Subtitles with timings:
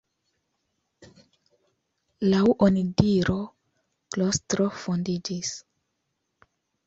[2.29, 3.37] Laŭ onidiro
[4.15, 5.53] klostro fondiĝis.